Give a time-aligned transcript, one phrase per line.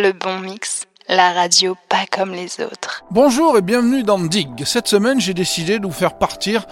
[0.00, 3.04] le bon mix, la radio pas comme les autres.
[3.10, 4.64] Bonjour et bienvenue dans Dig.
[4.64, 6.66] Cette semaine, j'ai décidé de vous faire partir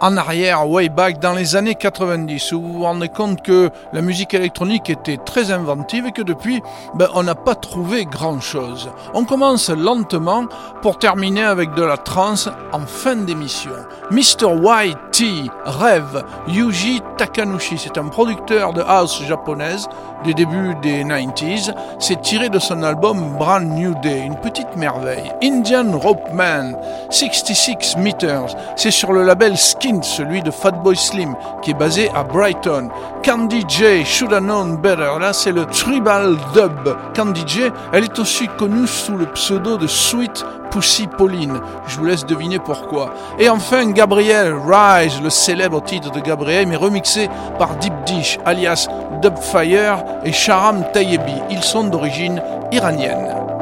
[0.00, 4.00] en arrière, way back dans les années 90, où vous vous rendez compte que la
[4.00, 6.62] musique électronique était très inventive et que depuis,
[6.94, 8.90] ben, on n'a pas trouvé grand chose.
[9.14, 10.46] On commence lentement
[10.82, 13.72] pour terminer avec de la trance en fin d'émission.
[14.10, 14.54] Mr.
[14.64, 19.88] YT rêve Yuji Takanushi, c'est un producteur de house japonaise
[20.24, 21.74] du début des 90s.
[21.98, 25.32] C'est tiré de son album Brand New Day, une petite merveille.
[25.42, 26.76] Indian Rope Man,
[27.10, 29.56] 66 Meters, c'est sur le label
[30.02, 32.90] Celui de Fatboy Slim, qui est basé à Brighton.
[33.24, 36.94] Candy J, Should Have Known Better, là c'est le tribal dub.
[37.16, 41.58] Candy J, elle est aussi connue sous le pseudo de Sweet Pussy Pauline.
[41.86, 43.14] Je vous laisse deviner pourquoi.
[43.38, 48.88] Et enfin, Gabriel Rise, le célèbre titre de Gabriel, mais remixé par Deep Dish, alias
[49.22, 51.34] Dubfire et Sharam Tayebi.
[51.50, 52.42] Ils sont d'origine
[52.72, 53.57] iranienne.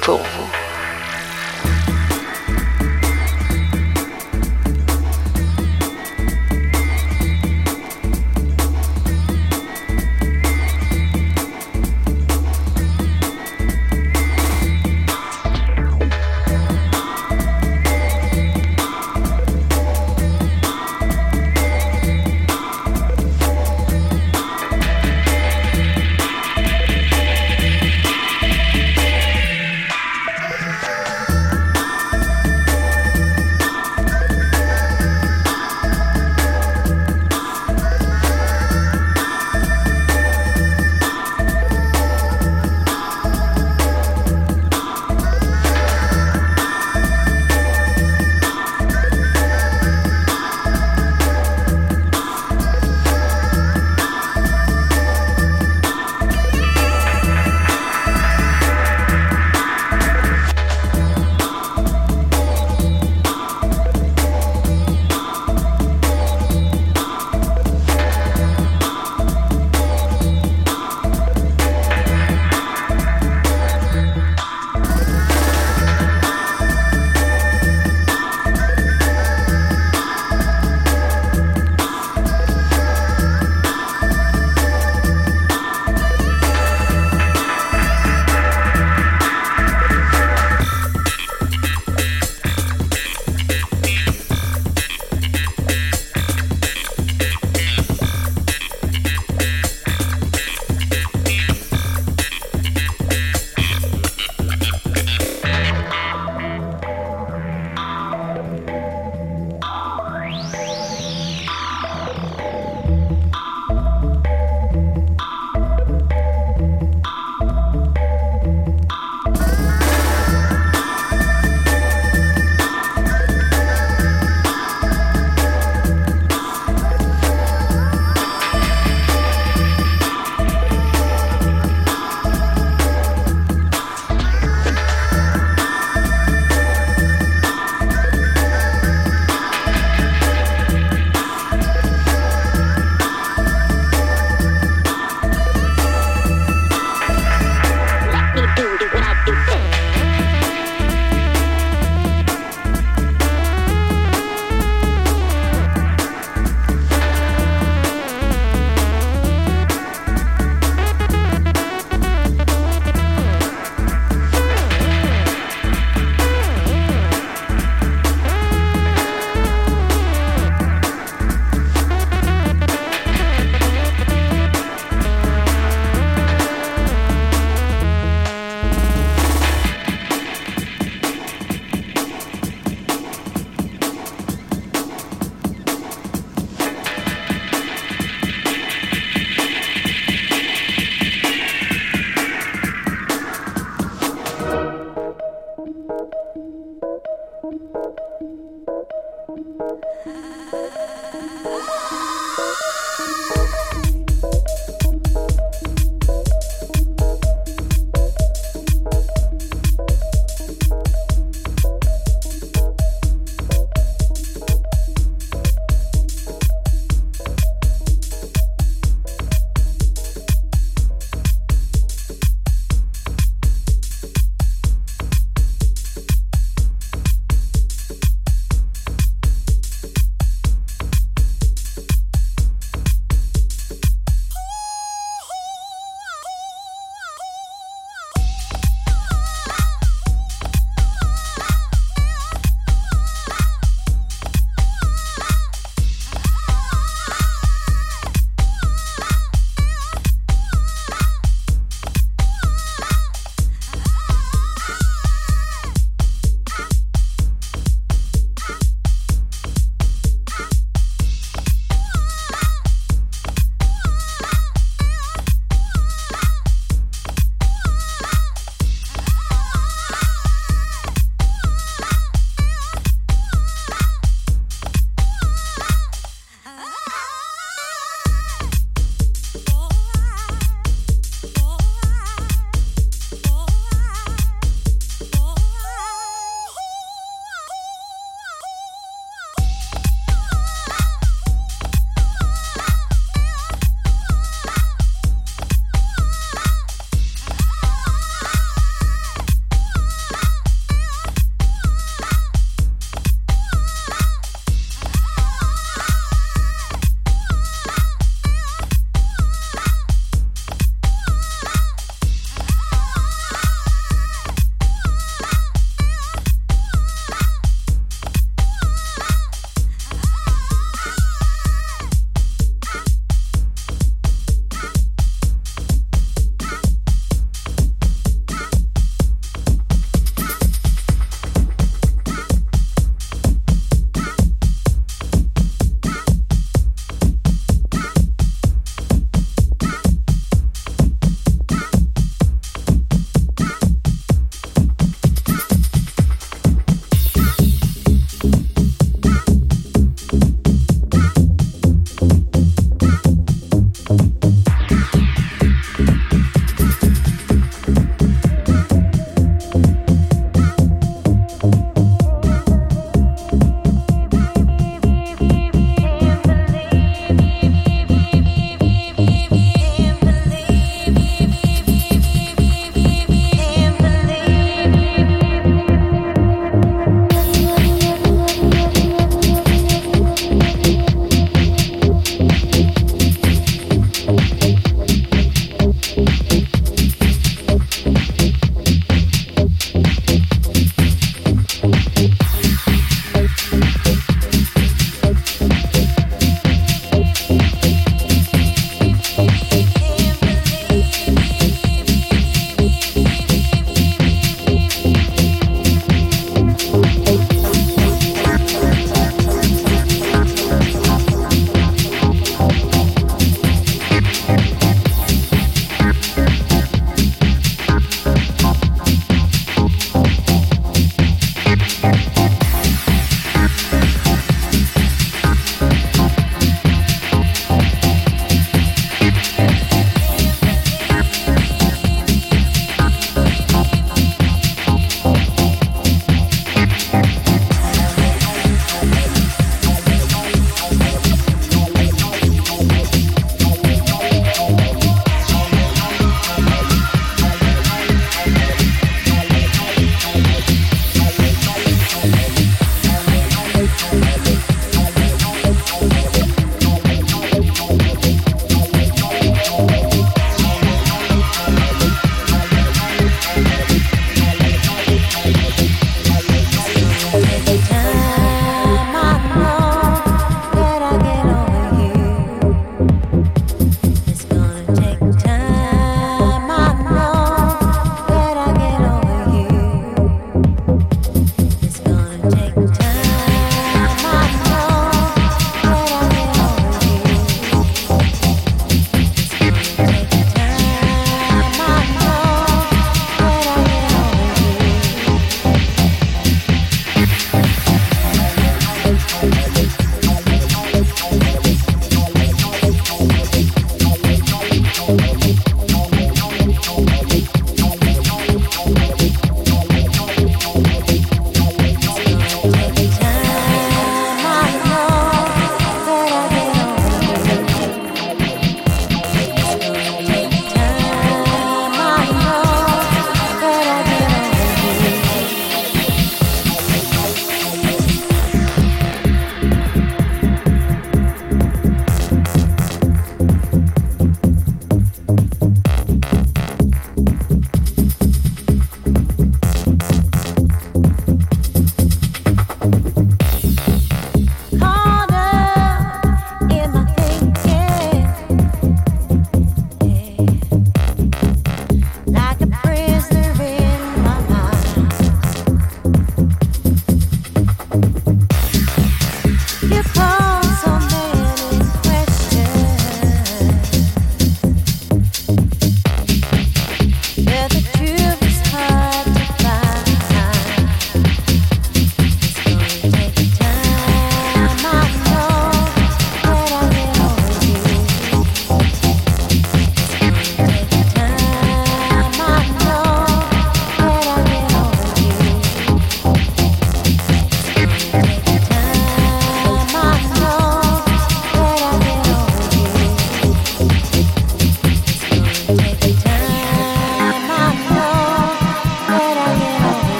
[0.00, 0.67] Pour vous.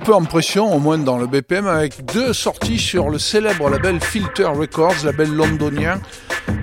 [0.00, 4.00] Peu en pression, au moins dans le BPM, avec deux sorties sur le célèbre label
[4.00, 6.00] Filter Records, label londonien,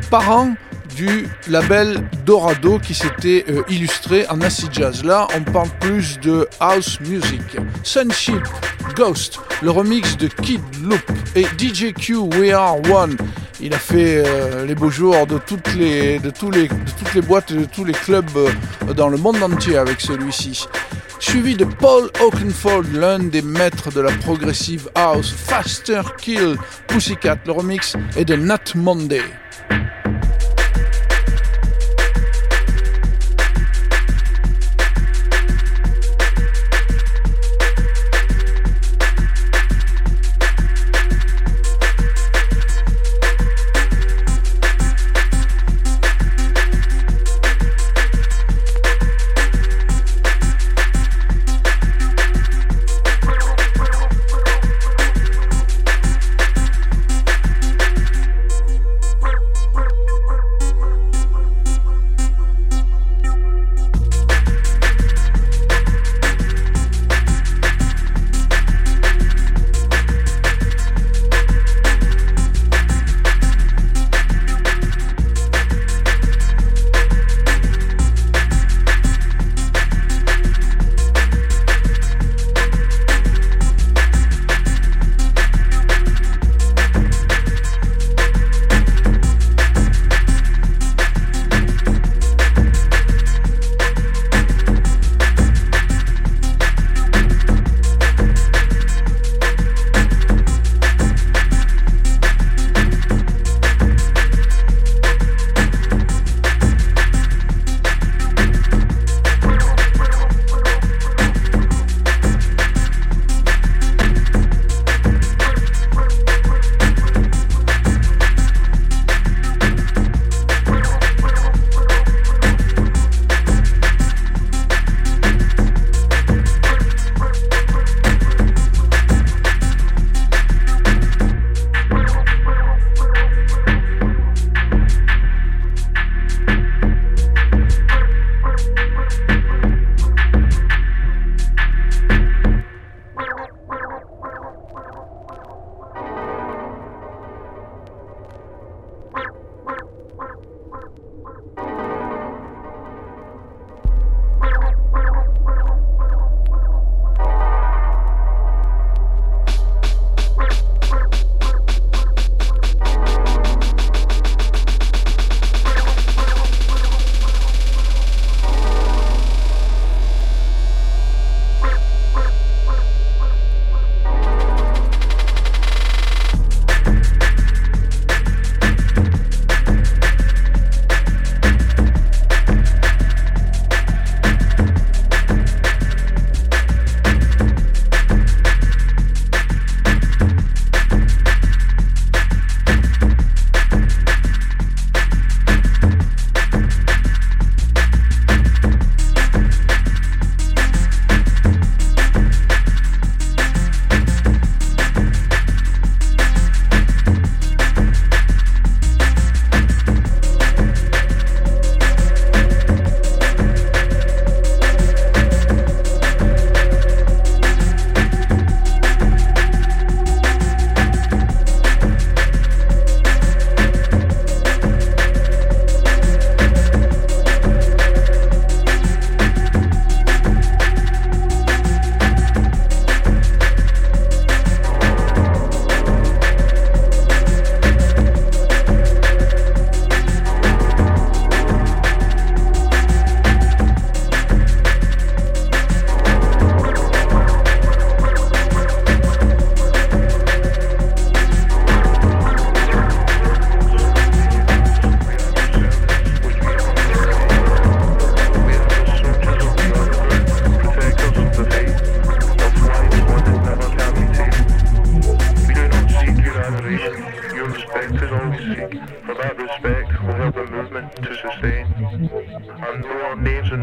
[0.09, 0.49] parent
[0.95, 5.03] du label Dorado qui s'était euh, illustré en acid jazz.
[5.03, 7.57] Là, on parle plus de house music.
[7.83, 8.41] Sunship,
[8.95, 11.01] Ghost, le remix de Kid Loop
[11.35, 13.15] et DJ Q We Are One.
[13.61, 17.85] Il a fait euh, les beaux jours de toutes les, tous les boîtes, de tous
[17.85, 20.67] les clubs euh, dans le monde entier avec celui-ci
[21.19, 26.55] suivi de Paul Oakenfold, l'un des maîtres de la progressive house, Faster Kill
[26.87, 29.23] Pussycat, le remix est de Nat Monday.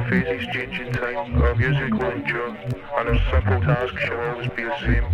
[0.08, 4.64] Phases change in time, our music will endure, and our simple task shall always be
[4.64, 5.04] the same.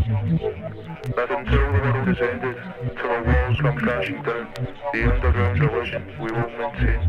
[1.14, 2.57] But until the world is ended,
[2.96, 4.53] till our walls come crashing down,
[4.92, 7.00] the underground religion we will maintain.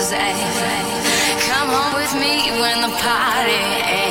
[0.00, 4.09] Come home with me when the party ends.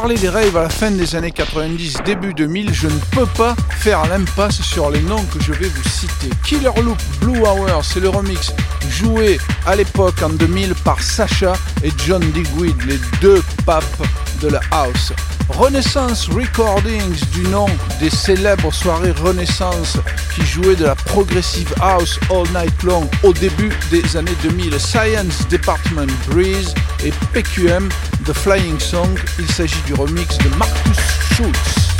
[0.00, 3.54] Parler des raves à la fin des années 90, début 2000, je ne peux pas
[3.68, 6.30] faire l'impasse sur les noms que je vais vous citer.
[6.42, 8.50] Killer Loop Blue Hour, c'est le remix
[8.88, 11.52] joué à l'époque en 2000 par Sacha
[11.84, 13.84] et John Digweed, les deux papes
[14.40, 15.12] de la house.
[15.50, 17.66] Renaissance Recordings du nom
[17.98, 19.98] des célèbres soirées Renaissance
[20.34, 24.80] qui jouaient de la progressive house all night long au début des années 2000.
[24.80, 26.72] Science Department Breeze
[27.04, 27.88] et PQM
[28.30, 29.18] The Flying Song.
[29.40, 30.98] Il s'agit du remix de Marcus
[31.34, 31.99] Schultz.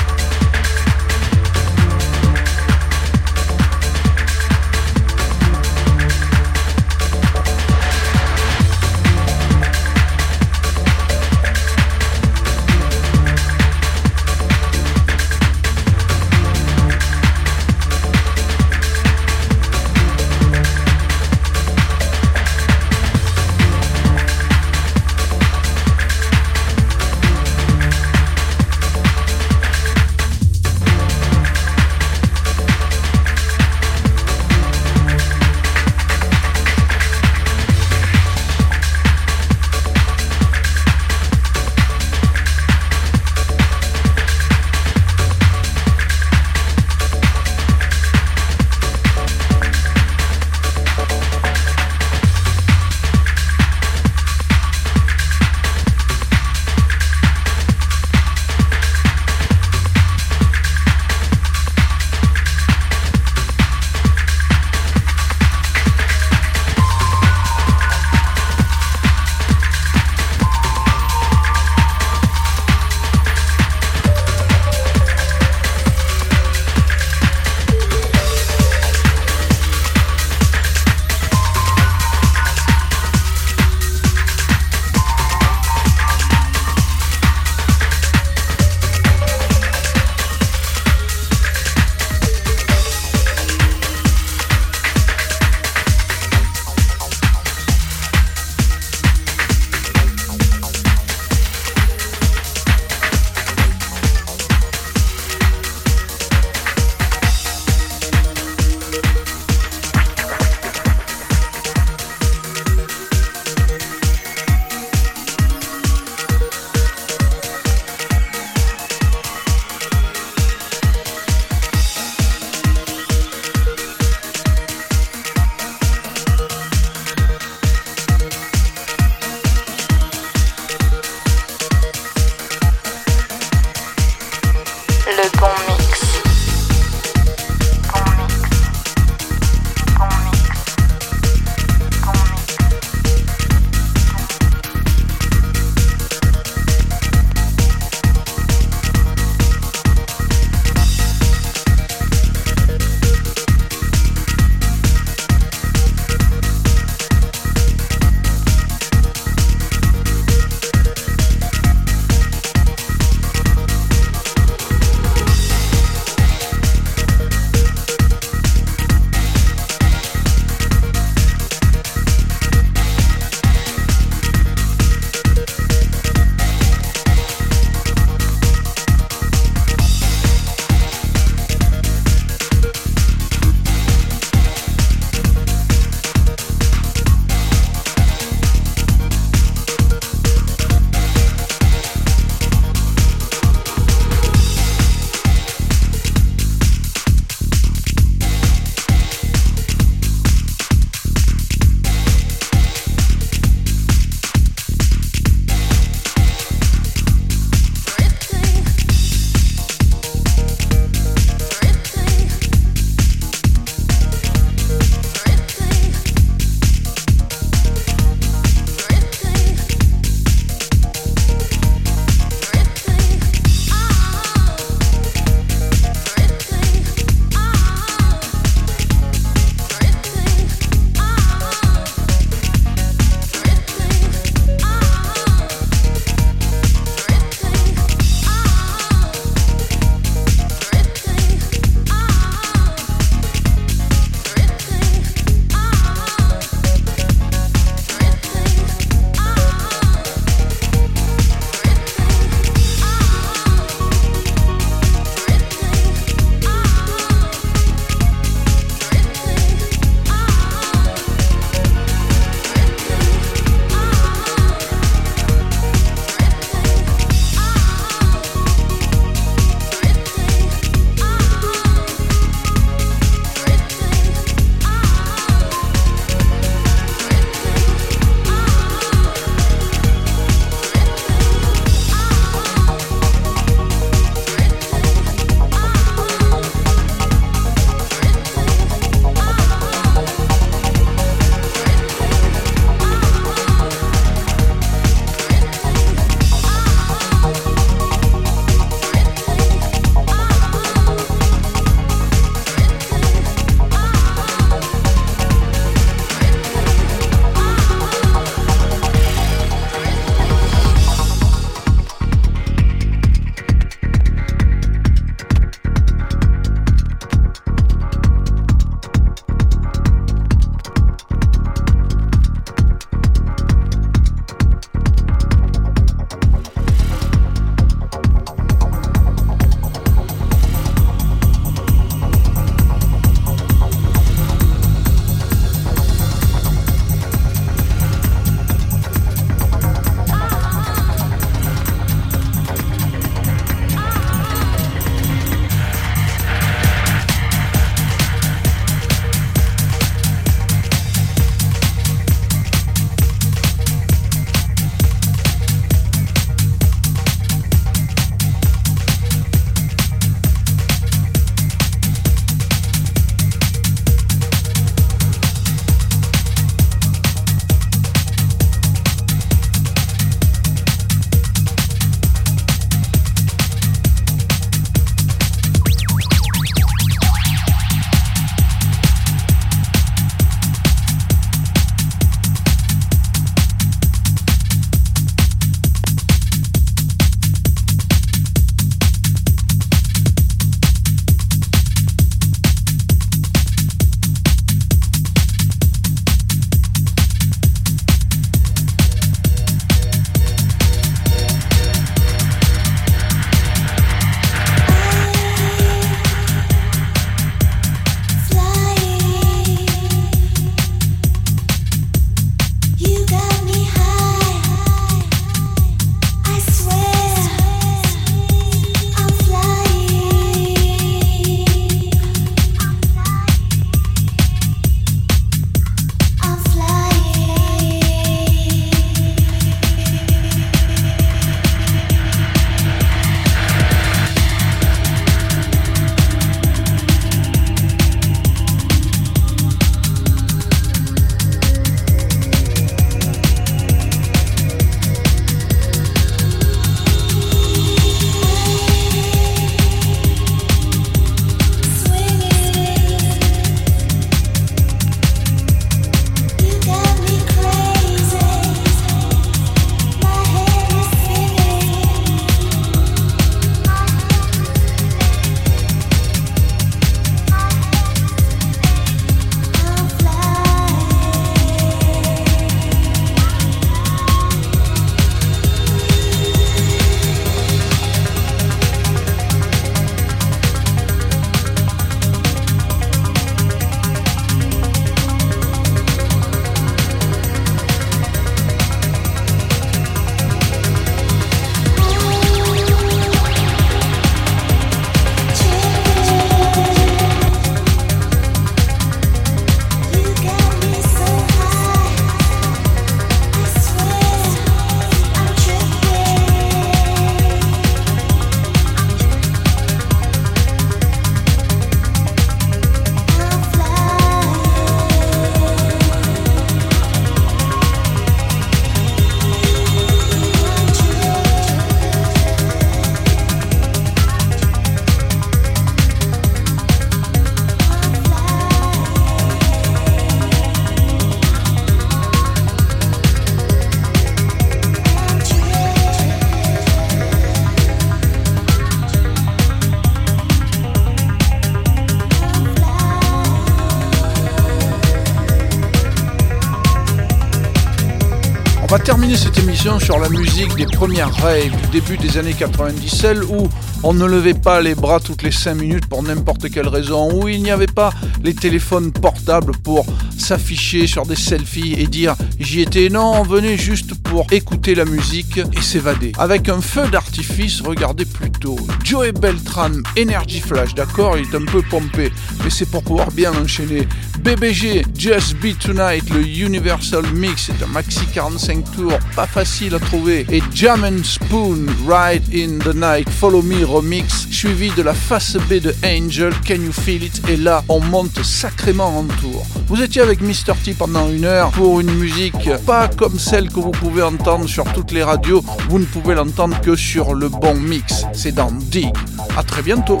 [549.62, 553.48] Sur la musique des premières raves du début des années 90, celle où
[553.84, 557.28] on ne levait pas les bras toutes les 5 minutes pour n'importe quelle raison, où
[557.28, 557.90] il n'y avait pas
[558.24, 559.86] les téléphones portables pour
[560.22, 562.88] s'afficher sur des selfies et dire j'y étais.
[562.88, 566.12] Non, on venait juste pour écouter la musique et s'évader.
[566.18, 568.56] Avec un feu d'artifice, regardez plutôt.
[568.84, 572.12] Joey Beltran, Energy Flash, d'accord, il est un peu pompé,
[572.44, 573.88] mais c'est pour pouvoir bien l'enchaîner.
[574.20, 579.80] BBG, Just Be Tonight, le Universal Mix, c'est un maxi 45 tours, pas facile à
[579.80, 580.26] trouver.
[580.30, 585.36] Et Jam and Spoon, Ride in the Night, Follow Me remix, suivi de la face
[585.48, 587.22] B de Angel, Can You Feel It?
[587.28, 589.44] Et là, on monte sacrément en tour.
[589.66, 590.54] Vous étiez avec Mr.
[590.62, 594.64] T pendant une heure pour une musique pas comme celle que vous pouvez entendre sur
[594.72, 598.04] toutes les radios, vous ne pouvez l'entendre que sur le bon mix.
[598.12, 598.92] C'est dans Dig.
[599.36, 600.00] À très bientôt.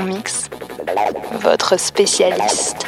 [0.00, 0.48] Mix,
[1.32, 2.86] votre spécialiste.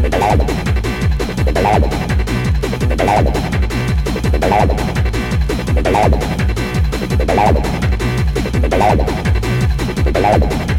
[0.00, 0.12] Can
[10.70, 10.77] you